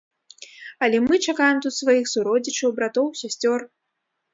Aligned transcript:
Але 0.87 1.01
мы 1.09 1.21
чакаем 1.27 1.57
тут 1.67 1.73
сваіх 1.77 2.11
суродзічаў, 2.15 2.77
братоў, 2.83 3.05
сясцёр. 3.25 3.73